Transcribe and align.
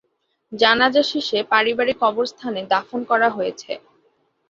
জানাজা 0.51 1.03
শেষে 1.11 1.39
পারিবারিক 1.51 1.97
কবরস্থানে 2.03 2.61
দাফন 2.71 2.99
করা 3.11 3.27
হয়েছে। 3.29 3.71